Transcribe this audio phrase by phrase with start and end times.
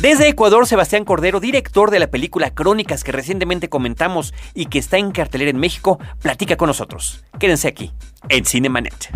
[0.00, 4.96] Desde Ecuador, Sebastián Cordero, director de la película Crónicas que recientemente comentamos y que está
[4.96, 7.24] en cartelera en México, platica con nosotros.
[7.40, 7.90] Quédense aquí,
[8.28, 9.10] en Cinemanet.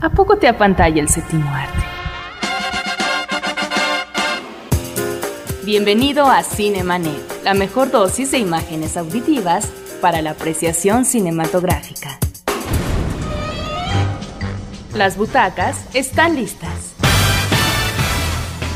[0.00, 1.78] ¿A poco te apantalla el séptimo arte?
[5.64, 12.18] Bienvenido a Cinemanet, la mejor dosis de imágenes auditivas para la apreciación cinematográfica.
[14.94, 16.89] Las butacas están listas.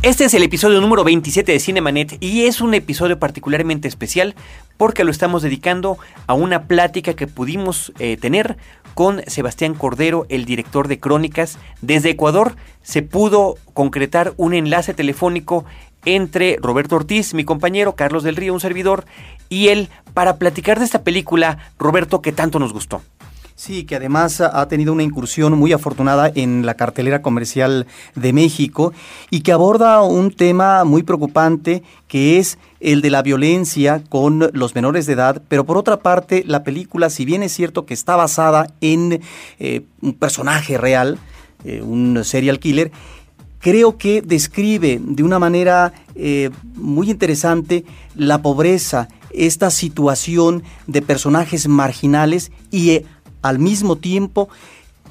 [0.00, 4.36] Este es el episodio número 27 de Cinemanet y es un episodio particularmente especial
[4.76, 5.98] porque lo estamos dedicando
[6.28, 8.58] a una plática que pudimos eh, tener
[8.94, 11.58] con Sebastián Cordero, el director de Crónicas.
[11.82, 15.64] Desde Ecuador se pudo concretar un enlace telefónico
[16.04, 19.04] entre Roberto Ortiz, mi compañero, Carlos del Río, un servidor,
[19.48, 23.02] y él para platicar de esta película, Roberto, que tanto nos gustó.
[23.58, 28.92] Sí, que además ha tenido una incursión muy afortunada en la cartelera comercial de México
[29.30, 34.76] y que aborda un tema muy preocupante que es el de la violencia con los
[34.76, 38.14] menores de edad, pero por otra parte la película, si bien es cierto que está
[38.14, 39.22] basada en
[39.58, 41.18] eh, un personaje real,
[41.64, 42.92] eh, un serial killer,
[43.58, 51.68] creo que describe de una manera eh, muy interesante la pobreza, esta situación de personajes
[51.68, 53.02] marginales y
[53.42, 54.48] al mismo tiempo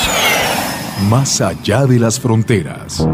[1.11, 3.05] más allá de las fronteras.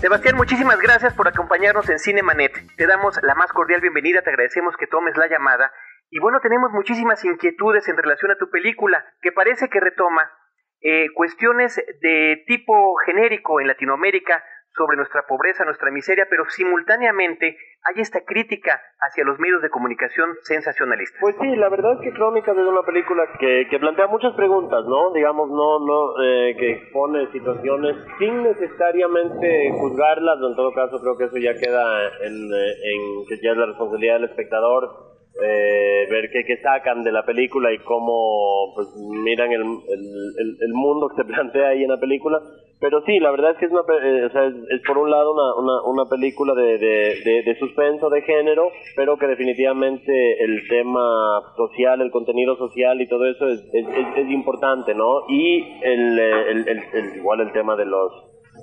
[0.00, 2.54] Sebastián, muchísimas gracias por acompañarnos en Cinemanet.
[2.78, 5.70] Te damos la más cordial bienvenida, te agradecemos que tomes la llamada.
[6.08, 10.32] Y bueno, tenemos muchísimas inquietudes en relación a tu película, que parece que retoma
[10.80, 14.42] eh, cuestiones de tipo genérico en Latinoamérica,
[14.78, 20.30] sobre nuestra pobreza, nuestra miseria, pero simultáneamente hay esta crítica hacia los medios de comunicación
[20.42, 21.20] sensacionalistas.
[21.20, 24.84] Pues sí, la verdad es que Crónicas es una película que, que plantea muchas preguntas,
[24.86, 25.12] ¿no?
[25.12, 31.24] Digamos, no, no, eh, que expone situaciones sin necesariamente juzgarlas, en todo caso creo que
[31.24, 31.82] eso ya queda
[32.22, 35.08] en, eh, que ya es la responsabilidad del espectador
[35.40, 38.88] eh, ver qué, qué, sacan de la película y cómo pues
[39.22, 42.40] miran el, el, el, mundo que se plantea ahí en la película.
[42.80, 45.32] Pero sí, la verdad es que es, una, eh, o sea, es, por un lado
[45.34, 51.40] una, una, una película de, de, de, suspenso de género, pero que definitivamente el tema
[51.56, 55.22] social, el contenido social y todo eso es, es, importante, ¿no?
[55.28, 58.12] Y el, el, el, igual el tema de los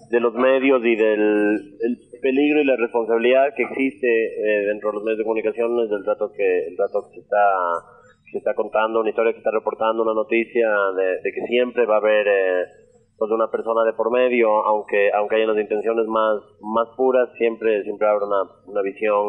[0.09, 4.95] de los medios y del el peligro y la responsabilidad que existe eh, dentro de
[4.95, 7.45] los medios de comunicación es el dato que el dato que se está
[8.31, 11.99] que está contando una historia que está reportando una noticia de, que siempre va a
[11.99, 12.65] haber eh,
[13.17, 17.83] pues una persona de por medio aunque aunque haya las intenciones más más puras siempre
[17.83, 19.25] siempre habrá una, una visión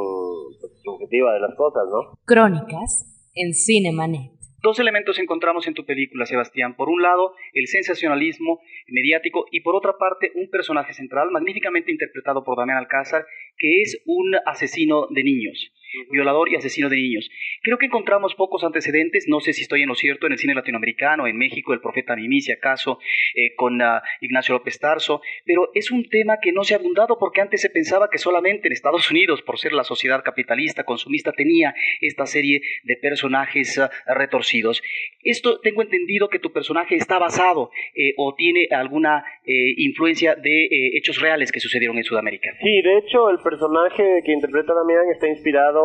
[0.60, 4.36] pues, subjetiva de las cosas no crónicas en Cinemanet
[4.66, 6.74] Dos elementos encontramos en tu película, Sebastián.
[6.74, 12.42] Por un lado, el sensacionalismo mediático y por otra parte, un personaje central magníficamente interpretado
[12.42, 13.26] por Damián Alcázar,
[13.58, 15.72] que es un asesino de niños.
[16.10, 17.28] Violador y asesino de niños.
[17.62, 20.54] Creo que encontramos pocos antecedentes, no sé si estoy en lo cierto, en el cine
[20.54, 22.98] latinoamericano, en México, el profeta Mimi, si acaso,
[23.34, 27.18] eh, con uh, Ignacio López Tarso, pero es un tema que no se ha abundado
[27.18, 31.32] porque antes se pensaba que solamente en Estados Unidos, por ser la sociedad capitalista, consumista,
[31.32, 34.82] tenía esta serie de personajes uh, retorcidos.
[35.22, 40.68] Esto tengo entendido que tu personaje está basado eh, o tiene alguna eh, influencia de
[40.94, 42.50] hechos reales que sucedieron en Sudamérica.
[42.60, 45.75] Sí, de hecho el personaje que interpreta Damián está inspirado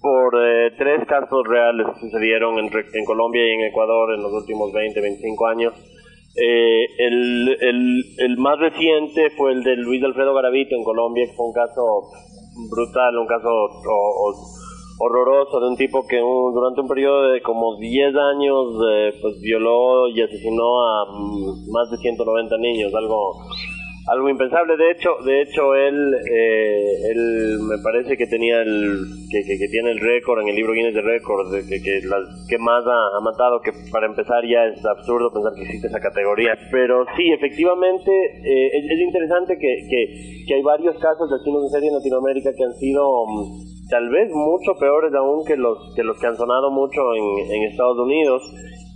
[0.00, 4.32] por eh, tres casos reales que sucedieron en, en, Colombia y en Ecuador en los
[4.32, 5.72] últimos 20, 25 años.
[6.34, 7.56] Eh, el,
[8.18, 12.10] el, más reciente fue el de Luis Alfredo Garavito en Colombia, que fue un caso
[12.70, 13.48] brutal, un caso
[14.98, 19.40] horroroso de un tipo que un, durante un periodo de como 10 años eh, pues
[19.40, 23.34] violó y asesinó a mm, más de 190 niños, algo
[24.08, 24.76] algo impensable.
[24.76, 29.92] De hecho, de hecho él, eh, él me parece que tenía el, que, que, tiene
[29.92, 33.20] el récord en el libro Guinness de récords de que, que, las, que más ha,
[33.22, 33.60] matado.
[33.60, 36.58] Que para empezar ya es absurdo pensar que existe esa categoría.
[36.70, 41.88] Pero sí, efectivamente eh, es, es, interesante que, hay varios casos de asesinos en serie
[41.88, 46.18] en Latinoamérica que han sido um, tal vez mucho peores aún que los que los
[46.18, 48.42] que han sonado mucho en Estados Unidos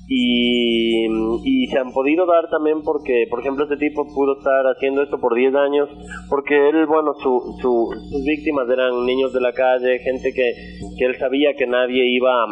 [0.09, 1.07] y,
[1.45, 5.19] y, se han podido dar también porque, por ejemplo, este tipo pudo estar haciendo esto
[5.19, 5.89] por 10 años,
[6.29, 10.53] porque él, bueno, su, su, sus víctimas eran niños de la calle, gente que,
[10.97, 12.47] que él sabía que nadie iba,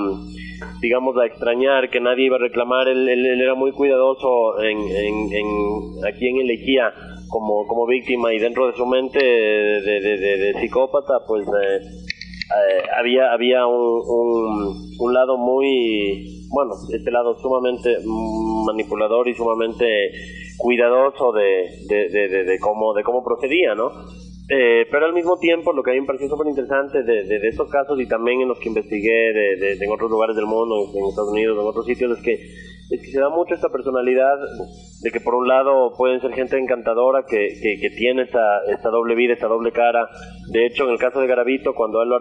[0.81, 5.33] digamos, a extrañar, que nadie iba a reclamar, él, él, era muy cuidadoso en, en,
[5.33, 6.93] en, a quién elegía
[7.29, 11.47] como, como víctima y dentro de su mente de, de, de, psicópata, pues...
[11.47, 12.05] Eh,
[12.45, 17.97] eh, había había un, un, lado muy bueno este lado sumamente
[18.67, 20.11] manipulador y sumamente
[20.57, 23.91] cuidadoso de, de, de, de cómo de cómo procedía no
[24.49, 27.39] eh, pero al mismo tiempo lo que a mí me pareció súper interesante de, de,
[27.39, 30.91] de, estos casos y también en los que investigué de, en otros lugares del mundo,
[30.95, 32.35] en, Estados Unidos, en otros sitios, es que
[32.91, 34.37] es que se da mucho esta personalidad
[35.01, 37.49] de que por un lado pueden ser gente encantadora que,
[37.81, 40.07] que, tiene esta, esta doble vida, esta doble cara.
[40.53, 42.19] De hecho, en el caso de Garavito, cuando él lo,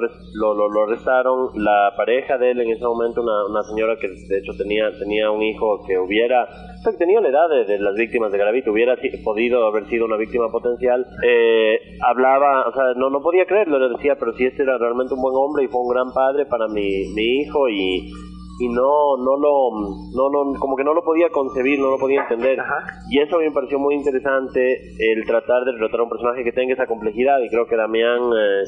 [0.53, 4.37] lo, lo, arrestaron, la pareja de él en ese momento, una, una señora que de
[4.37, 6.47] hecho tenía, tenía un hijo que hubiera,
[6.91, 10.18] que tenía la edad de, de, las víctimas de Garavito, hubiera podido haber sido una
[10.18, 14.63] víctima potencial, eh, hablaba, o sea, no, no podía creerlo, le decía, pero si este
[14.63, 18.12] era realmente un buen hombre y fue un gran padre para mi, mi hijo y
[18.59, 19.71] y no no lo
[20.13, 22.85] no, no como que no lo podía concebir no lo podía entender Ajá.
[23.09, 26.74] y eso me pareció muy interesante el tratar de retratar a un personaje que tenga
[26.74, 28.63] esa complejidad y creo que Damián eh,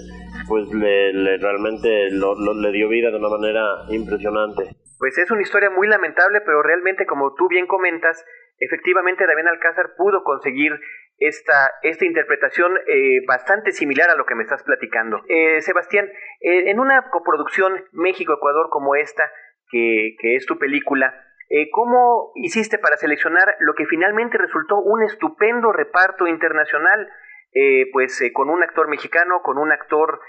[0.47, 5.31] pues le, le realmente lo, lo, le dio vida de una manera impresionante pues es
[5.31, 8.25] una historia muy lamentable pero realmente como tú bien comentas
[8.59, 10.79] efectivamente Damián Alcázar pudo conseguir
[11.17, 15.21] esta, esta interpretación eh, bastante similar a lo que me estás platicando.
[15.29, 16.07] Eh, Sebastián,
[16.41, 19.31] eh, en una coproducción México-Ecuador como esta,
[19.69, 25.03] que, que es tu película, eh, ¿cómo hiciste para seleccionar lo que finalmente resultó un
[25.03, 27.07] estupendo reparto internacional?
[27.53, 30.19] Eh, pues eh, con un actor mexicano, con un actor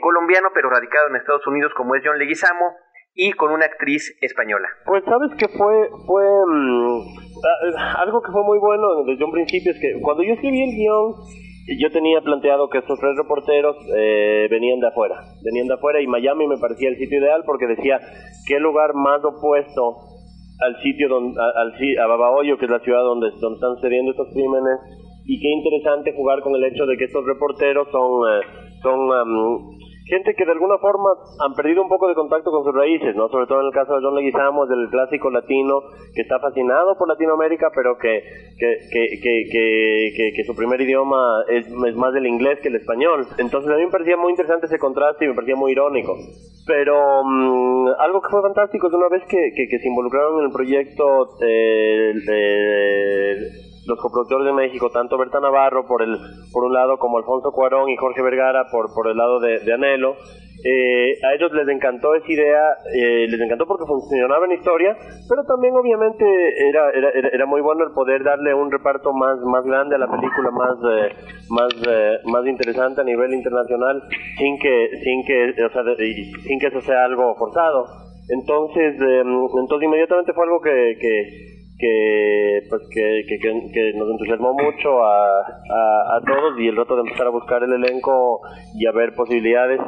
[0.00, 2.74] colombiano, pero radicado en Estados Unidos como es John Leguizamo,
[3.14, 4.68] y con una actriz española.
[4.84, 7.04] Pues sabes que fue, fue um,
[7.96, 11.14] algo que fue muy bueno desde un principio, es que cuando yo escribí el guion,
[11.80, 16.06] yo tenía planteado que estos tres reporteros eh, venían de afuera, venían de afuera y
[16.06, 18.00] Miami me parecía el sitio ideal porque decía
[18.46, 19.96] qué lugar más opuesto
[20.60, 24.28] al sitio donde, al, a Babahoyo, que es la ciudad donde, donde están sucediendo estos
[24.32, 24.78] crímenes,
[25.24, 28.42] y qué interesante jugar con el hecho de que estos reporteros son, eh,
[28.82, 29.08] son
[30.04, 33.28] gente que de alguna forma han perdido un poco de contacto con sus raíces, ¿no?
[33.28, 35.80] Sobre todo en el caso de John Leguizamo, del clásico latino,
[36.14, 38.22] que está fascinado por Latinoamérica, pero que,
[38.58, 43.26] que, que, que, su primer idioma es, más el inglés que el español.
[43.38, 46.16] Entonces a mí me parecía muy interesante ese contraste y me parecía muy irónico.
[46.66, 50.52] Pero um, algo que fue fantástico es una vez que, que, se involucraron en el
[50.52, 56.16] proyecto eh, eh, los coproductores de México, tanto Berta Navarro por el
[56.52, 59.72] por un lado como Alfonso Cuarón y Jorge Vergara por, por el lado de, de
[59.72, 60.16] Anhelo,
[60.64, 64.96] eh, a ellos les encantó esa idea, eh, les encantó porque funcionaba en historia,
[65.28, 66.24] pero también obviamente
[66.68, 70.06] era, era, era, muy bueno el poder darle un reparto más, más grande a la
[70.06, 71.12] película, más, eh,
[71.50, 74.02] más, eh, más interesante a nivel internacional,
[74.38, 77.84] sin que, sin que, o sea, sin que eso sea algo forzado.
[78.30, 81.53] Entonces, entonces inmediatamente fue algo que, que
[81.84, 86.94] que pues que, que, que, nos entusiasmó mucho a, a, a, todos y el rato
[86.96, 88.40] de empezar a buscar el elenco
[88.74, 89.80] y a ver posibilidades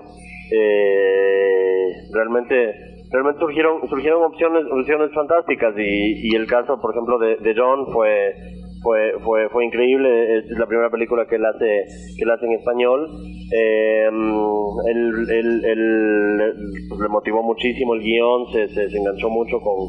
[0.52, 2.74] eh, realmente
[3.10, 7.86] realmente surgieron surgieron opciones opciones fantásticas y, y el caso por ejemplo de, de John
[7.92, 8.34] fue
[8.82, 10.38] fue, fue, fue increíble.
[10.38, 11.86] Es la primera película que él hace,
[12.16, 13.10] que él hace en español.
[13.52, 16.52] Eh, él, él, él,
[16.88, 19.88] pues, le motivó muchísimo el guion, se, se, se enganchó mucho con,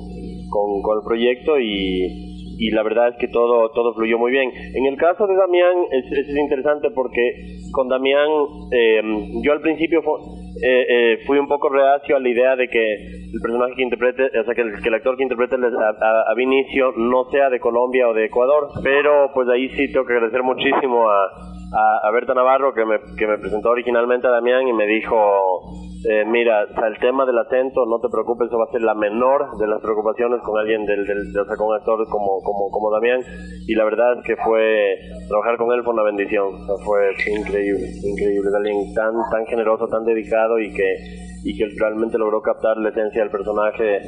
[0.49, 4.51] con, con el proyecto y y la verdad es que todo, todo fluyó muy bien.
[4.73, 7.35] En el caso de Damián es, es interesante porque
[7.71, 8.27] con Damián
[8.71, 9.01] eh,
[9.43, 10.01] yo al principio
[10.63, 14.23] eh, eh, fui un poco reacio a la idea de que el personaje que interprete,
[14.39, 17.59] o sea, que el, que el actor que interprete a, a, Vinicio no sea de
[17.59, 21.25] Colombia o de Ecuador, pero pues ahí sí tengo que agradecer muchísimo a,
[22.03, 25.15] a, Berta Navarro que me, que me presentó originalmente a Damián y me dijo,
[26.05, 29.57] eh, mira, el tema del acento, no te preocupes, eso va a ser la menor
[29.57, 32.91] de las preocupaciones con alguien del, del o sea, con un actor como, como, como
[32.91, 33.21] Damián.
[33.67, 34.95] Y la verdad es que fue,
[35.27, 39.87] trabajar con él fue una bendición, o sea, fue increíble, increíble, alguien tan, tan generoso,
[39.87, 40.95] tan dedicado y que,
[41.43, 44.01] y que realmente logró captar la esencia del personaje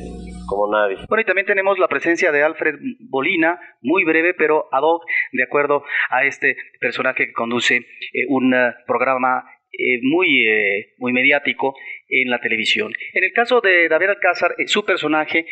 [0.48, 0.98] como nadie.
[1.08, 2.75] Bueno, y también tenemos la presencia de Alfred
[3.10, 8.53] Bolina, muy breve, pero ad hoc, de acuerdo a este personaje que conduce eh, un
[8.53, 10.46] eh, programa eh, muy,
[10.98, 11.76] muy mediático
[12.08, 12.92] en la televisión.
[13.14, 15.46] En el caso de David Alcázar, su personaje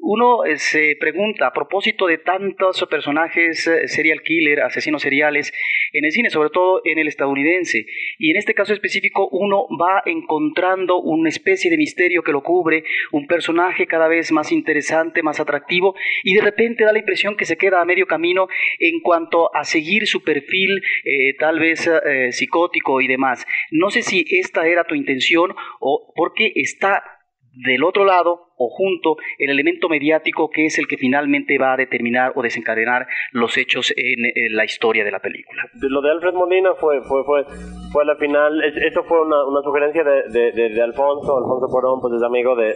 [0.00, 5.52] uno eh, se pregunta a propósito de tantos personajes eh, serial killer, asesinos seriales
[5.92, 7.86] en el cine, sobre todo en el estadounidense,
[8.18, 12.84] y en este caso específico uno va encontrando una especie de misterio que lo cubre,
[13.12, 17.44] un personaje cada vez más interesante, más atractivo, y de repente da la impresión que
[17.44, 21.88] se queda a medio camino en cuanto a seguir su perfil eh, tal vez
[22.30, 23.46] psicótico y demás.
[23.70, 27.17] No sé si esta era tu intención o porque está
[27.64, 31.76] del otro lado o junto el elemento mediático que es el que finalmente va a
[31.76, 35.62] determinar o desencadenar los hechos en, la historia de la película.
[35.80, 37.44] Lo de Alfred Molina fue fue fue
[37.92, 42.14] fue la final, esto fue una, una sugerencia de, de, de, Alfonso, Alfonso Cuarón pues
[42.14, 42.74] es amigo de,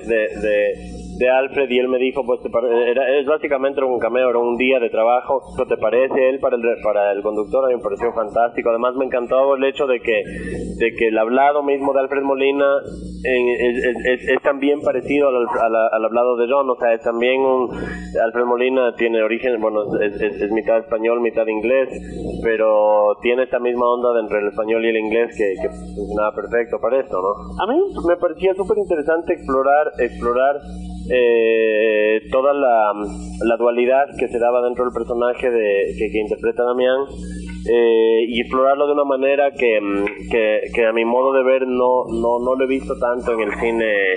[1.22, 4.78] de, Alfred y él me dijo pues era, es básicamente un cameo, era un día
[4.80, 6.28] de trabajo, ¿qué te parece?
[6.28, 9.64] Él para el, para el conductor a mí me pareció fantástico, además me encantó el
[9.64, 10.22] hecho de que,
[10.78, 12.66] de que el hablado mismo de Alfred Molina
[13.24, 15.46] es, es, también parecido al,
[15.92, 17.70] al, hablado de John, o sea, es también un...
[18.22, 21.88] Alfred Molina tiene origen, bueno, es, mitad español, mitad inglés,
[22.42, 26.78] pero tiene esta misma onda entre el español y el inglés que, que funcionaba perfecto
[26.80, 27.62] para esto, ¿no?
[27.62, 30.56] A mí me parecía súper interesante explorar, explorar
[31.10, 32.92] eh, toda la,
[33.44, 37.06] la, dualidad que se daba dentro del personaje de, que, interpreta Damián
[37.68, 41.66] eh, y explorarlo de una manera que, mm, que, que, a mi modo de ver
[41.66, 44.14] no, no, no lo he visto tanto en el cine,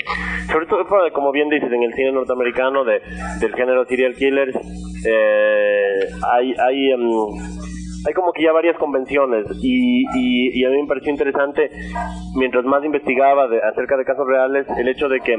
[0.51, 3.01] sobre todo como bien dices, en el cine norteamericano de,
[3.39, 4.55] del género serial killers,
[5.07, 7.64] eh, hay, hay um,
[8.07, 11.69] hay como que ya varias convenciones y, y, y, a mí me pareció interesante
[12.35, 15.37] mientras más investigaba de, acerca de casos reales el hecho de que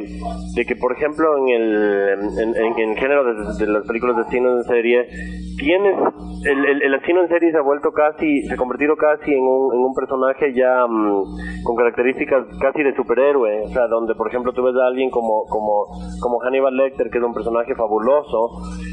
[0.55, 4.65] de que por ejemplo en el en, en, género de, las películas de cine en
[4.65, 5.09] serie
[5.57, 5.97] tienes
[6.45, 9.43] el, el, el, asesino en serie se ha vuelto casi se ha convertido casi en
[9.43, 13.63] un, en un personaje ya mm, con características casi de superhéroe.
[13.65, 15.87] O sea donde por ejemplo tú ves a alguien como como
[16.21, 18.51] como Hannibal Lecter que es un personaje fabuloso.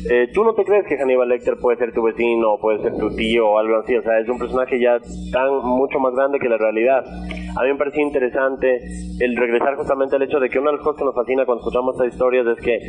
[0.09, 3.09] Eh, tú no te crees que Hannibal Lecter puede ser tu vecino puede ser tu
[3.15, 4.97] tío o algo así, o sea, es un personaje ya
[5.31, 7.03] tan mucho más grande que la realidad.
[7.55, 8.81] A mí me pareció interesante
[9.19, 11.61] el regresar justamente al hecho de que una de las cosas que nos fascina cuando
[11.61, 12.79] escuchamos estas historias es que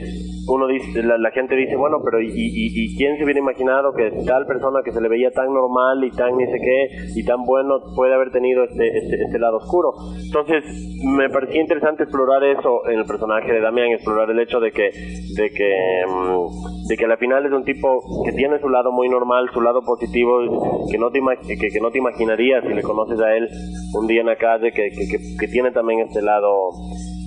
[0.49, 4.47] uno dice, la, gente dice, bueno, pero ¿y, y, quién se hubiera imaginado que tal
[4.47, 7.81] persona que se le veía tan normal y tan ni sé qué y tan bueno
[7.97, 9.95] puede haber tenido este, este, este lado oscuro?
[10.23, 10.65] Entonces,
[11.03, 14.91] me parecía interesante explorar eso en el personaje de Damián, explorar el hecho de que,
[15.37, 19.09] de que, mm, de que al final es un tipo que tiene su lado muy
[19.09, 23.19] normal, su lado positivo, que no te, que, que no te imaginarías si le conoces
[23.21, 23.49] a él
[23.95, 26.73] un día en la calle, que, que, que tiene también este lado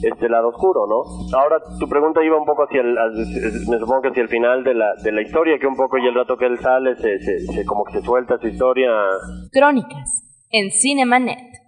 [0.04, 1.04] este lado oscuro, ¿no?
[1.38, 2.94] Ahora tu pregunta iba un poco hacia el,
[3.70, 6.08] me supongo que hacia el final de la, de la historia, que un poco y
[6.08, 8.90] el rato que él sale, se, se, se como que se suelta su historia.
[9.52, 11.67] Crónicas en Cinemanet.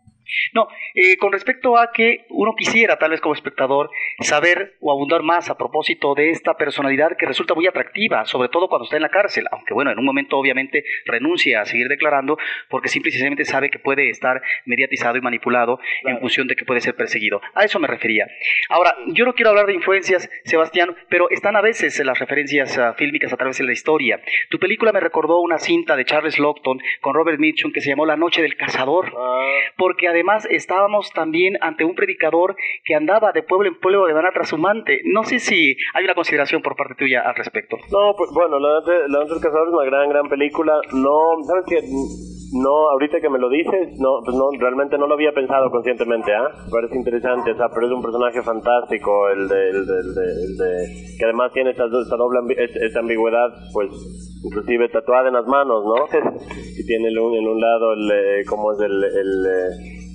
[0.53, 5.23] No, eh, con respecto a que uno quisiera, tal vez como espectador, saber o abundar
[5.23, 9.03] más a propósito de esta personalidad que resulta muy atractiva, sobre todo cuando está en
[9.03, 12.37] la cárcel, aunque bueno, en un momento obviamente renuncia a seguir declarando
[12.69, 16.65] porque simple y sencillamente sabe que puede estar mediatizado y manipulado en función de que
[16.65, 17.41] puede ser perseguido.
[17.53, 18.27] A eso me refería.
[18.69, 22.93] Ahora, yo no quiero hablar de influencias, Sebastián, pero están a veces las referencias uh,
[22.95, 24.21] fílmicas a través de la historia.
[24.49, 28.05] Tu película me recordó una cinta de Charles Lockton con Robert Mitchum que se llamó
[28.05, 29.51] La Noche del Cazador, ah.
[29.77, 30.18] porque además
[30.49, 35.01] estábamos también ante un predicador que andaba de pueblo en pueblo de manera trashumante.
[35.05, 37.77] No sé si hay una consideración por parte tuya al respecto.
[37.91, 40.73] No, pues bueno, La Noche, del Cazador es una gran, gran película.
[40.93, 41.79] No, ¿sabes qué?
[42.53, 46.33] no, ahorita que me lo dices, no, pues no, realmente no lo había pensado conscientemente,
[46.33, 46.49] ¿ah?
[46.71, 51.15] Parece interesante, o sea, pero es un personaje fantástico, el de, el de, el de,
[51.17, 53.89] que además tiene esta, esta doble esta ambigüedad, pues,
[54.43, 56.05] inclusive tatuada en las manos, ¿no?
[56.77, 60.08] y tiene en un lado el, eh, como es el, el eh,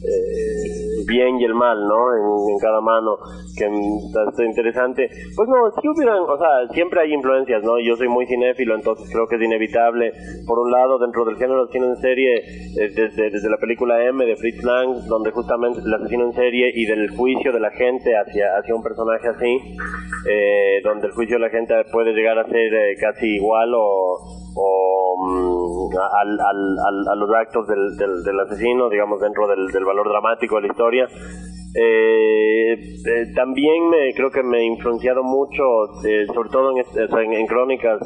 [1.06, 2.14] bien y el mal, ¿no?
[2.14, 3.18] En, cada mano,
[3.56, 5.08] que está interesante.
[5.36, 7.78] Pues no, si hubieran, o sea, siempre hay influencias, ¿no?
[7.80, 10.12] Yo soy muy cinéfilo, entonces creo que es inevitable.
[10.46, 14.02] Por un lado, dentro del género de cine en serie, eh, desde, desde la película
[14.04, 17.70] M de Fritz Lang, donde justamente el asesino en serie y del juicio de la
[17.70, 19.76] gente hacia, hacia un personaje así,
[20.30, 24.43] eh, donde el juicio de la gente puede llegar a ser casi igual o
[25.94, 30.56] mm, al, al, a los actos del, del, asesino, digamos, dentro del, del valor dramático
[30.56, 31.08] de la historia.
[31.76, 35.62] Eh, eh, también me, creo que me ha influenciado mucho,
[36.06, 38.00] eh, sobre todo en, en, crónicas,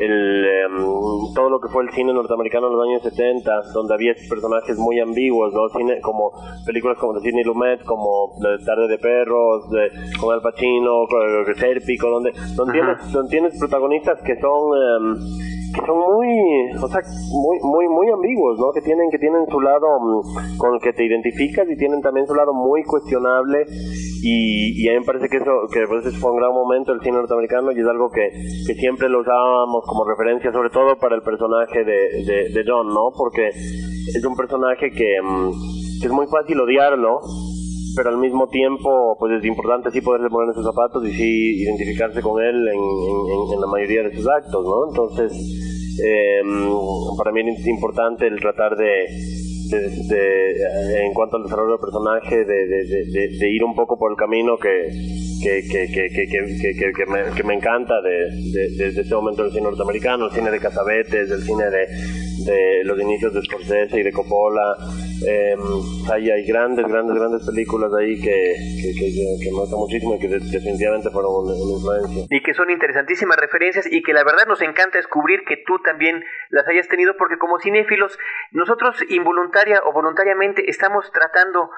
[0.00, 4.14] el, em, todo lo que fue el cine norteamericano en los años 70, donde había
[4.28, 5.68] personajes muy ambiguos, ¿no?
[5.76, 6.30] cine, como
[6.64, 11.56] películas como de Sidney Lumet, como de Tarde de Perros, de, con Al Pacino, con
[11.56, 17.02] Serpico, donde, donde, tienes, donde tienes protagonistas que son em, que son muy, o sea,
[17.32, 18.72] muy, muy, muy ambiguos, ¿no?
[18.72, 22.26] Que tienen, que tienen su lado mm, con el que te identificas y tienen también
[22.26, 23.66] su lado muy cuestionable
[24.22, 27.00] y, y a mí me parece que eso, que pues fue un gran momento el
[27.00, 28.30] cine norteamericano y es algo que,
[28.66, 33.12] que siempre lo usábamos como referencia, sobre todo para el personaje de, de, John, ¿no?
[33.16, 37.20] Porque es un personaje que, mm, que es muy fácil odiarlo,
[37.96, 41.62] pero al mismo tiempo pues es importante sí poderse poner en sus zapatos y sí
[41.62, 44.88] identificarse con él en, en, la mayoría de sus actos, ¿no?
[44.88, 45.32] Entonces,
[46.02, 46.40] eh,
[47.16, 49.06] para mí es importante el tratar de,
[51.04, 54.56] en cuanto al desarrollo del personaje, de, de, de, ir un poco por el camino
[54.58, 54.88] que,
[55.42, 55.86] que, que,
[56.96, 61.64] que, me, encanta de, este momento del cine norteamericano, el cine de Casabetes, el cine
[61.70, 61.86] de,
[62.46, 64.76] de los inicios de Scorsese y de Coppola.
[65.26, 65.56] Eh,
[66.12, 68.54] hay, hay grandes, grandes, grandes películas ahí que,
[68.98, 72.24] que, me gustan muchísimo y que definitivamente fueron una, influencia.
[72.30, 76.22] Y que son interesantísimas referencias y que la verdad nos encanta descubrir que tú también
[76.50, 78.18] las hayas tenido porque como cinéfilos
[78.52, 81.70] nosotros involuntaria o voluntariamente estamos tratando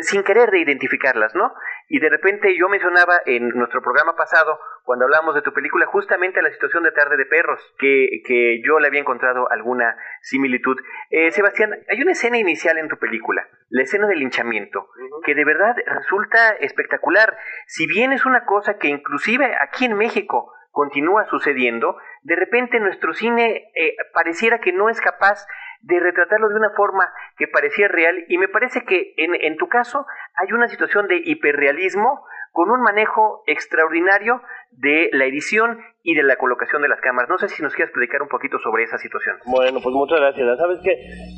[0.00, 1.52] sin querer de identificarlas, ¿no?
[1.88, 6.42] Y de repente yo mencionaba en nuestro programa pasado, cuando hablamos de tu película, justamente
[6.42, 10.76] la situación de Tarde de Perros, que, que yo le había encontrado alguna similitud.
[11.10, 14.88] Eh, Sebastián, hay una escena inicial en tu película, la escena del linchamiento,
[15.24, 17.36] que de verdad resulta espectacular.
[17.66, 23.14] Si bien es una cosa que inclusive aquí en México continúa sucediendo, de repente nuestro
[23.14, 25.46] cine eh, pareciera que no es capaz
[25.82, 29.68] de retratarlo de una forma que parecía real y me parece que en, en tu
[29.68, 36.22] caso hay una situación de hiperrealismo con un manejo extraordinario de la edición y de
[36.22, 37.28] la colocación de las cámaras.
[37.30, 39.36] No sé si nos quieres explicar un poquito sobre esa situación.
[39.46, 40.58] Bueno, pues muchas gracias.
[40.58, 40.92] Sabes que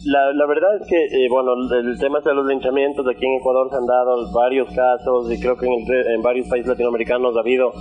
[0.06, 3.70] la, la verdad es que, eh, bueno, el tema de los linchamientos aquí en Ecuador
[3.70, 7.72] se han dado varios casos y creo que en, en varios países latinoamericanos ha habido,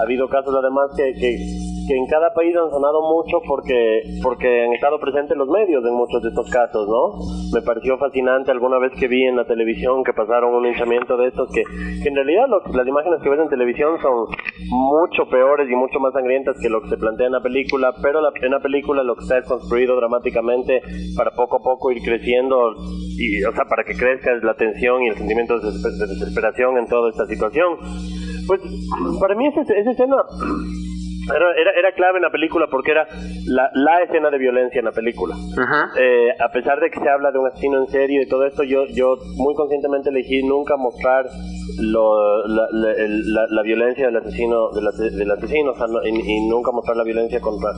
[0.00, 4.72] ha habido casos además que, que en cada país han sonado mucho porque, porque han
[4.72, 7.18] estado presentes los medios en muchos de estos casos, ¿no?
[7.52, 11.28] Me pareció fascinante alguna vez que vi en la televisión que pasaron un linchamiento de
[11.28, 14.26] estos que, en realidad las imágenes que ves en televisión son
[14.68, 18.20] mucho peores y mucho más sangrientas que lo que se plantea en la película, pero
[18.20, 20.80] la, en la película lo que está es construido dramáticamente
[21.16, 22.74] para poco a poco ir creciendo
[23.18, 27.10] y, o sea, para que crezca la tensión y el sentimiento de desesperación en toda
[27.10, 27.78] esta situación.
[28.50, 28.62] Pues
[29.20, 30.16] para mí esa, esa escena
[31.28, 33.06] era, era, era, clave en la película porque era
[33.46, 35.36] la, la escena de violencia en la película.
[35.96, 38.64] Eh, a pesar de que se habla de un asesino en serie y todo esto,
[38.64, 41.26] yo, yo muy conscientemente elegí nunca mostrar
[41.78, 45.72] lo, la, la, la, violencia del asesino, del, del asesino
[46.04, 47.70] y, nunca mostrar la violencia contra,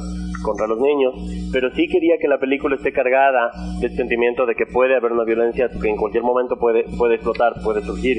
[0.43, 1.13] contra los niños.
[1.53, 5.25] Pero sí quería que la película esté cargada del sentimiento de que puede haber una
[5.25, 8.17] violencia que en cualquier momento puede, puede explotar, puede surgir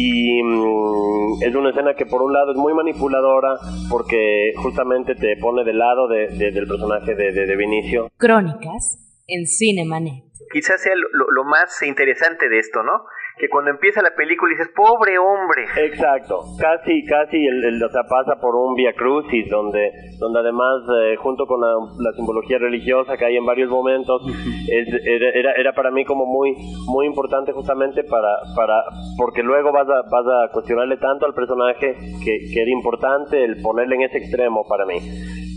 [0.00, 3.58] y mm, es una escena que por un lado es muy manipuladora
[3.90, 8.08] porque justamente te pone del lado de, del personaje de, de, Vinicio.
[8.16, 10.22] Crónicas en Cinemanet.
[10.52, 12.92] Quizás sea lo, más interesante de esto, ¿no?
[13.38, 15.64] Que cuando empieza la película dices, pobre hombre.
[15.76, 21.16] Exacto, casi, casi, el, o sea, pasa por un via crucis, donde, donde además, eh,
[21.16, 24.22] junto con la, simbología religiosa que hay en varios momentos,
[24.68, 26.54] era, era para mí como muy,
[26.86, 28.82] muy importante justamente para, para,
[29.16, 33.62] porque luego vas a, vas a cuestionarle tanto al personaje que, que era importante el
[33.62, 34.98] ponerle en ese extremo para mí.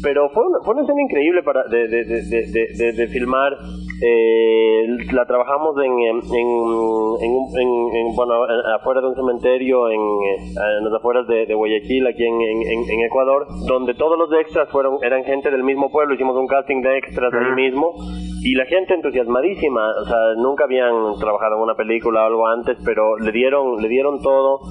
[0.04, 3.54] Pero fue una, fue una escena increíble para de, de, de, de filmar.
[4.04, 6.18] Eh, la trabajamos en, en,
[7.22, 8.34] en, bueno,
[8.76, 14.18] afuera de un cementerio en, en las afueras de, Guayaquil, aquí en, Ecuador, donde todos
[14.18, 16.16] los extras fueron eran gente del mismo pueblo.
[16.16, 17.94] Hicimos un casting de extras ahí mismo
[18.44, 19.88] y la gente entusiasmadísima.
[20.02, 23.88] O sea, nunca habían trabajado en una película o algo antes, pero le dieron le
[23.88, 24.62] dieron todo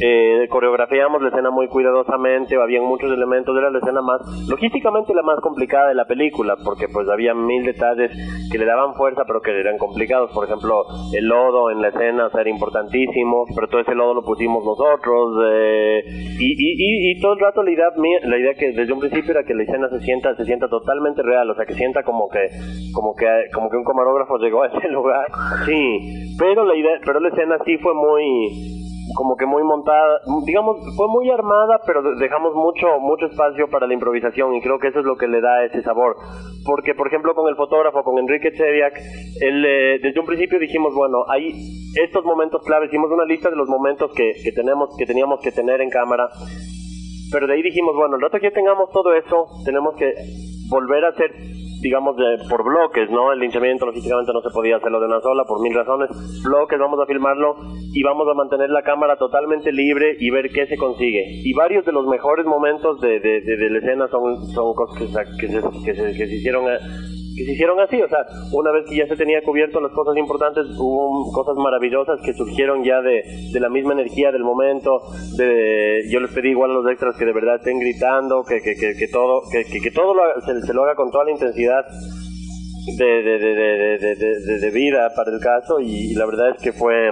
[0.00, 5.22] eh, coreografiamos la escena muy cuidadosamente, habían muchos elementos, era la escena más, logísticamente la
[5.22, 8.10] más complicada de la película, porque pues había mil detalles
[8.50, 12.28] que le daban fuerza pero que eran complicados, por ejemplo, el lodo en la escena
[12.32, 16.02] era importantísimo, pero todo ese lodo lo pusimos nosotros, eh,
[16.38, 17.86] y, y, y, todo el rato la idea,
[18.24, 21.22] la idea que desde un principio era que la escena se sienta, se sienta totalmente
[21.22, 22.48] real, o sea, que sienta como que,
[22.92, 25.26] como que, como que un camarógrafo llegó a ese lugar,
[25.64, 28.83] sí, pero la idea, pero la escena sí fue muy
[29.16, 33.94] como que muy montada, digamos, fue muy armada, pero dejamos mucho mucho espacio para la
[33.94, 36.16] improvisación y creo que eso es lo que le da ese sabor.
[36.64, 38.94] Porque, por ejemplo, con el fotógrafo, con Enrique Cheviak,
[39.40, 41.52] él, eh, desde un principio dijimos, bueno, hay
[42.02, 45.52] estos momentos claves, hicimos una lista de los momentos que, que, tenemos, que teníamos que
[45.52, 46.28] tener en cámara,
[47.30, 50.12] pero de ahí dijimos, bueno, el rato que tengamos todo eso, tenemos que
[50.70, 51.30] volver a hacer
[51.84, 53.30] digamos, de, por bloques, ¿no?
[53.30, 56.08] El linchamiento logísticamente no se podía hacerlo de una sola por mil razones.
[56.42, 57.56] Bloques, vamos a filmarlo
[57.92, 61.22] y vamos a mantener la cámara totalmente libre y ver qué se consigue.
[61.44, 65.08] Y varios de los mejores momentos de, de, de, la escena son, son cosas que,
[65.08, 66.78] se, que, se, que se hicieron eh,
[67.36, 70.16] que se hicieron así, o sea, una vez que ya se tenía cubierto las cosas
[70.16, 75.02] importantes, hubo cosas maravillosas que surgieron ya de, de la misma energía del momento,
[75.36, 78.74] de, yo les pedí igual a los extras que de verdad estén gritando, que, que,
[78.74, 81.84] que, que todo, que, que, todo lo, se, se, lo haga con toda la intensidad
[82.86, 87.10] de, de, de, de, vida para el caso y, la verdad es que fue,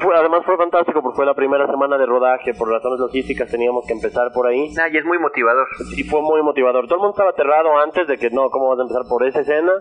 [0.00, 3.84] fue, además fue fantástico porque fue la primera semana de rodaje por razones logísticas teníamos
[3.86, 4.72] que empezar por ahí.
[4.80, 5.66] Ah, y es muy motivador.
[5.96, 6.86] Y fue muy motivador.
[6.86, 9.40] Todo el mundo estaba aterrado antes de que no cómo vas a empezar por esa
[9.40, 9.72] escena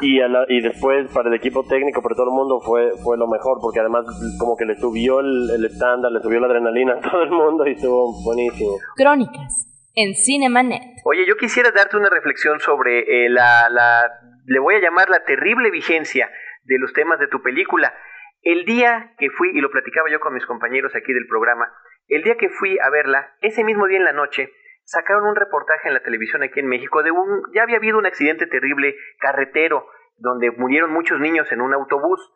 [0.00, 3.58] y y después para el equipo técnico para todo el mundo fue fue lo mejor
[3.60, 4.04] porque además
[4.38, 7.72] como que le subió el estándar le subió la adrenalina a todo el mundo y
[7.72, 8.72] estuvo buenísimo.
[8.96, 10.82] Crónicas en Cinemanet.
[11.04, 14.02] Oye, yo quisiera darte una reflexión sobre eh, la, la
[14.46, 16.30] le voy a llamar la terrible vigencia
[16.64, 17.94] de los temas de tu película.
[18.42, 21.72] El día que fui, y lo platicaba yo con mis compañeros aquí del programa,
[22.08, 24.52] el día que fui a verla, ese mismo día en la noche,
[24.84, 28.06] sacaron un reportaje en la televisión aquí en México de un, ya había habido un
[28.06, 32.32] accidente terrible carretero, donde murieron muchos niños en un autobús.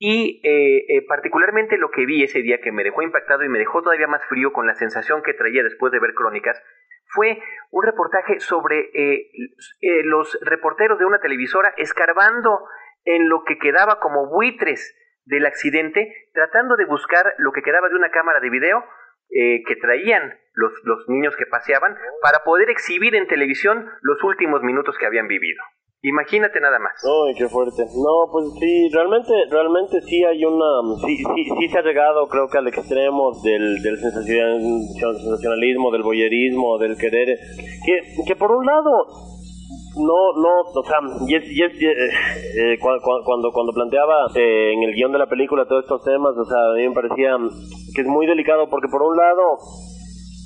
[0.00, 3.58] Y eh, eh, particularmente lo que vi ese día que me dejó impactado y me
[3.58, 6.62] dejó todavía más frío con la sensación que traía después de ver crónicas,
[7.08, 7.38] fue
[7.70, 9.30] un reportaje sobre eh,
[9.80, 12.60] eh, los reporteros de una televisora escarbando
[13.04, 14.94] en lo que quedaba como buitres
[15.24, 18.84] del accidente, tratando de buscar lo que quedaba de una cámara de video
[19.30, 24.62] eh, que traían los, los niños que paseaban para poder exhibir en televisión los últimos
[24.62, 25.62] minutos que habían vivido.
[26.02, 26.92] Imagínate nada más.
[27.02, 27.82] Ay, qué fuerte.
[27.82, 32.46] No, pues sí, realmente, realmente sí hay una, sí, sí, sí se ha llegado, creo
[32.48, 37.36] que al extremo del, del sensacionalismo, del boyerismo, del querer,
[37.84, 39.08] que, que por un lado,
[39.98, 44.84] no, no, o sea, y es, y es, eh, eh cuando, cuando, planteaba eh, en
[44.84, 47.36] el guion de la película todos estos temas, o sea, a mí me parecía
[47.94, 49.58] que es muy delicado porque por un lado,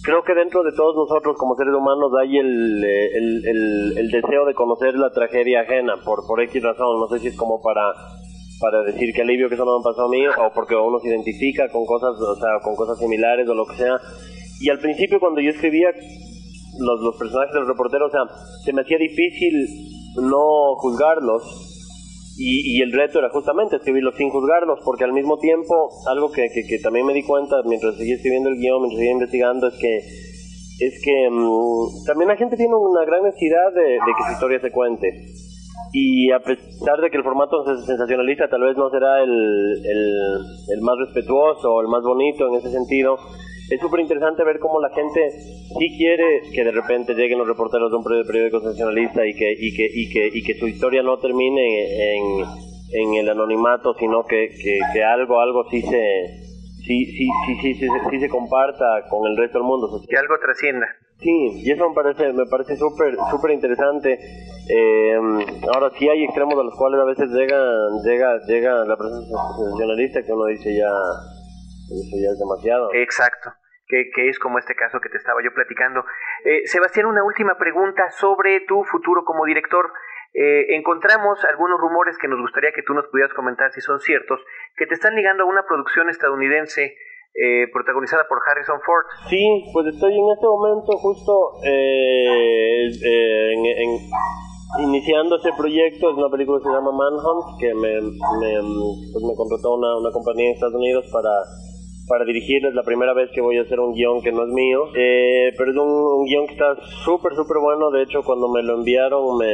[0.02, 4.54] creo que dentro de todos nosotros como seres humanos hay el, el, el, deseo de
[4.54, 7.92] conocer la tragedia ajena por, por X razón, no sé si es como para
[8.60, 11.08] para decir que alivio que eso no me pasado a mí o porque uno se
[11.08, 13.98] identifica con cosas, o sea, con cosas similares o lo que sea.
[14.60, 15.88] Y al principio cuando yo escribía
[16.78, 18.22] los, los personajes del reportero, o sea,
[18.64, 19.66] se me hacía difícil
[20.30, 21.71] no juzgarlos
[22.44, 26.48] y, y, el reto era justamente escribirlos sin juzgarlos, porque al mismo tiempo, algo que,
[26.50, 29.98] que, también me di cuenta mientras seguía escribiendo el guion, mientras seguía investigando, es que
[30.80, 34.72] es que mm, también la gente tiene una gran necesidad de, que su historia se
[34.72, 35.06] cuente.
[35.92, 40.96] Y a pesar de que el formato sensacionalista tal vez no será el, el más
[40.98, 43.18] respetuoso o el más bonito en ese sentido,
[43.74, 47.90] es súper interesante ver cómo la gente sí quiere que de repente lleguen los reporteros
[47.90, 51.18] de un periódico sensacionalista y que, y que, y que, y que su historia no
[51.18, 52.44] termine en,
[52.92, 54.50] en el anonimato, sino que,
[54.92, 56.42] que, algo, algo sí se,
[56.84, 59.88] sí, sí, sí, sí, sí, sí, se comparta con el resto del mundo.
[60.06, 60.86] Que algo trascienda.
[61.18, 64.18] Sí, y eso me parece, me parece súper, súper interesante.
[64.68, 65.16] Eh,
[65.72, 67.58] ahora sí hay extremos a los cuales a veces llega,
[68.04, 70.90] llega, llega la presencia sensacionalista que uno dice ya,
[71.88, 72.92] eso ya es demasiado.
[72.92, 73.61] Exacto
[74.14, 76.04] que, es como este caso que te estaba yo platicando.
[76.44, 79.92] Eh, Sebastián, una última pregunta sobre tu futuro como director.
[80.34, 84.40] Eh, encontramos algunos rumores que nos gustaría que tú nos pudieras comentar si son ciertos,
[84.76, 86.96] que te están ligando a una producción estadounidense
[87.34, 89.04] eh, protagonizada por Harrison Ford.
[89.28, 91.32] Sí, pues estoy en este momento justo
[91.64, 93.54] eh, eh,
[94.80, 96.10] iniciando ese proyecto.
[96.10, 98.00] Es una película que se llama Manhunt, que me,
[98.40, 98.52] me,
[99.12, 101.28] pues me contrató una, una compañía en Estados Unidos para
[102.08, 102.64] para dirigir.
[102.66, 105.52] Es la primera vez que voy a hacer un guion que no es mío, eh,
[105.56, 107.90] pero es un, guion que está súper, súper bueno.
[107.90, 109.52] De hecho, cuando me lo enviaron, me,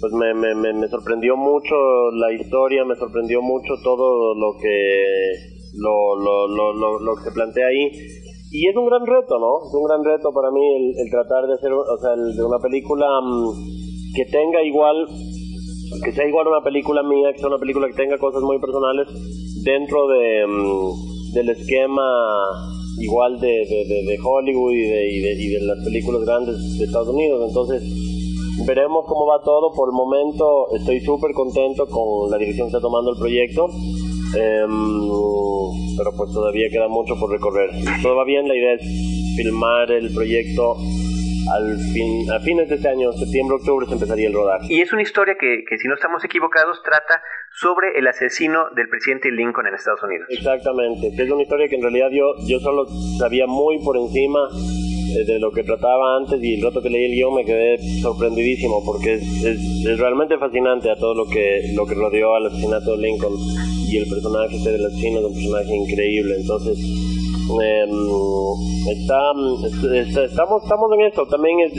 [0.00, 1.74] pues me, me, me, sorprendió mucho
[2.12, 5.04] la historia, me sorprendió mucho todo lo que,
[5.74, 7.90] lo, lo, lo, lo, que se plantea ahí.
[8.50, 9.68] Y es un gran reto, ¿no?
[9.68, 13.06] Es un gran reto para mí el, tratar de hacer, o sea, de una película
[13.20, 15.06] mm, que tenga igual
[16.04, 19.08] que sea igual una película mía, que sea una película que tenga cosas muy personales
[19.64, 22.02] dentro de, mm, del esquema
[23.00, 27.44] igual de, de, Hollywood y de, y, de, las películas grandes de Estados Unidos.
[27.48, 27.82] Entonces,
[28.66, 29.72] veremos cómo va todo.
[29.72, 33.68] Por el momento estoy súper contento con la dirección que está tomando el proyecto.
[34.36, 35.08] Em,
[35.96, 37.70] pero pues todavía queda mucho por recorrer.
[38.02, 38.82] Todo va bien, la idea es
[39.36, 40.76] filmar el proyecto
[41.54, 44.66] al fin, a fines de este año, septiembre, octubre, se empezaría el rodaje.
[44.68, 48.88] Y es una historia que, que, si no estamos equivocados, trata sobre el asesino del
[48.88, 50.28] presidente Lincoln en Estados Unidos.
[50.30, 52.86] Exactamente, es una historia que en realidad yo, yo solo
[53.18, 54.48] sabía muy por encima
[55.16, 57.78] eh, de lo que trataba antes y el rato que leí el guion me quedé
[58.02, 62.94] sorprendidísimo porque es, es, realmente fascinante a todo lo que, lo que rodeó al asesinato
[62.94, 63.32] de Lincoln
[63.88, 66.78] y el personaje este del asesino es un personaje increíble, entonces
[67.48, 69.32] Em, está,
[70.24, 71.26] estamos, estamos en esto.
[71.26, 71.72] También es,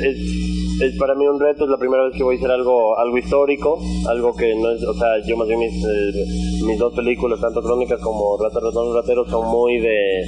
[0.81, 1.65] es, para mí un reto.
[1.65, 3.79] Es la primera vez que voy a hacer algo, algo histórico.
[4.07, 6.25] Algo que no es, o sea, yo más bien mis, eh,
[6.65, 10.23] mis dos películas, tanto crónicas como Rata, Ratón, Ratero, son muy de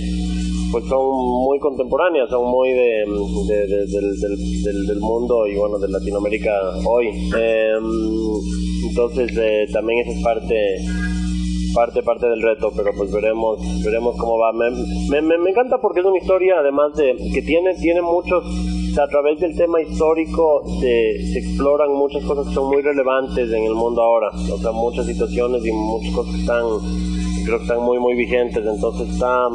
[0.71, 1.03] pues son
[1.45, 3.03] muy contemporáneas, son muy de,
[3.45, 6.51] del, del, mundo y bueno, de Latinoamérica
[6.87, 7.07] hoy.
[7.07, 10.55] Em, entonces eh, también esa es parte
[11.73, 14.51] parte parte del reto, pero pues veremos veremos cómo va.
[14.53, 18.43] Me, me, me, encanta porque es una historia, además de que tiene tiene muchos,
[18.97, 23.63] a través del tema histórico se, se, exploran muchas cosas que son muy relevantes en
[23.63, 26.65] el mundo ahora, o sea, muchas situaciones y muchas cosas que están
[27.45, 29.47] creo que están muy muy vigentes, entonces está,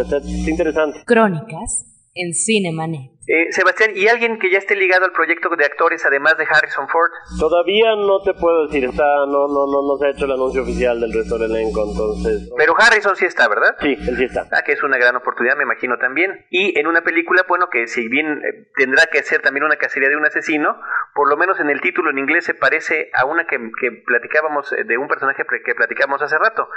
[0.00, 0.98] está, está interesante.
[1.06, 3.19] Crónicas en Cinemanet.
[3.32, 6.88] Eh, Sebastián, ¿y alguien que ya esté ligado al proyecto de actores además de Harrison
[6.88, 7.12] Ford?
[7.38, 10.62] Todavía no te puedo decir, está no no no no se ha hecho el anuncio
[10.62, 12.50] oficial del resto del elenco, entonces.
[12.56, 13.76] Pero Harrison sí está, ¿verdad?
[13.80, 14.48] Sí, él sí está.
[14.50, 16.44] Ah, que es una gran oportunidad, me imagino también.
[16.50, 20.08] Y en una película, bueno, que si bien eh, tendrá que ser también una cacería
[20.08, 20.80] de un asesino,
[21.14, 24.72] por lo menos en el título en inglés se parece a una que, que platicábamos
[24.72, 26.68] eh, de un personaje que platicábamos hace rato.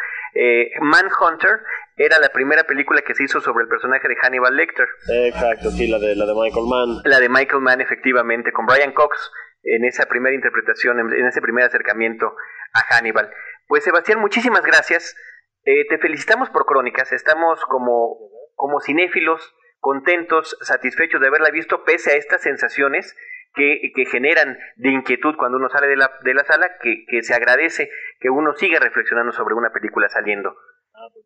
[0.82, 1.62] Manhunter
[1.96, 4.88] era la primera película que se hizo sobre el personaje de Hannibal Lecter.
[5.26, 7.02] Exacto, sí, la de la de Michael Mann.
[7.06, 9.32] La de Michael Mann, efectivamente, con Brian Cox
[9.64, 12.36] en esa primera interpretación, en, ese primer acercamiento
[12.74, 13.32] a Hannibal.
[13.68, 15.16] Pues Sebastián, muchísimas gracias.
[15.64, 17.14] Eh, te felicitamos por Crónicas.
[17.14, 18.18] Estamos como,
[18.56, 23.16] como cinéfilos contentos, satisfechos de haberla visto, pese a estas sensaciones
[23.54, 27.22] que, que, generan de inquietud cuando uno sale de la, de la sala, que, que,
[27.22, 30.56] se agradece que uno siga reflexionando sobre una película saliendo.
[30.96, 31.26] Ah, pues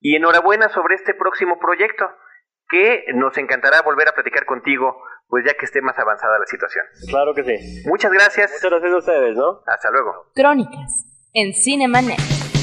[0.00, 2.08] y enhorabuena sobre este próximo proyecto,
[2.68, 4.96] que nos encantará volver a platicar contigo,
[5.28, 6.84] pues ya que esté más avanzada la situación.
[7.08, 7.82] Claro que sí.
[7.86, 8.50] Muchas gracias.
[8.52, 9.60] Muchas gracias a ustedes, ¿no?
[9.66, 10.26] Hasta luego.
[10.34, 12.55] Crónicas en Cinemanet.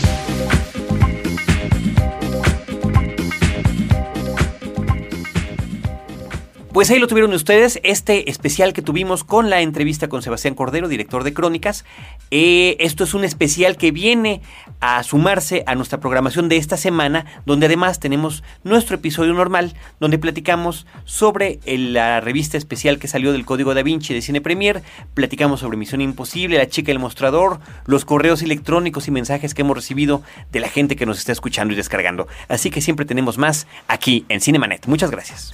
[6.73, 10.88] Pues ahí lo tuvieron ustedes, este especial que tuvimos con la entrevista con Sebastián Cordero,
[10.88, 11.86] director de Crónicas.
[12.31, 14.41] Eh, esto es un especial que viene
[14.79, 20.17] a sumarse a nuestra programación de esta semana, donde además tenemos nuestro episodio normal, donde
[20.17, 24.81] platicamos sobre la revista especial que salió del Código da Vinci de Cine Premier,
[25.13, 29.77] platicamos sobre Misión Imposible, La Chica del Mostrador, los correos electrónicos y mensajes que hemos
[29.77, 32.27] recibido de la gente que nos está escuchando y descargando.
[32.47, 34.88] Así que siempre tenemos más aquí en Cinemanet.
[34.88, 35.53] Muchas gracias.